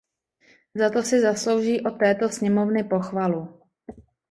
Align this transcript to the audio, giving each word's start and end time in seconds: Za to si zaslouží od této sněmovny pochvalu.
Za 0.75 0.89
to 0.89 1.03
si 1.03 1.19
zaslouží 1.21 1.81
od 1.81 1.91
této 1.91 2.29
sněmovny 2.29 2.83
pochvalu. 2.83 3.59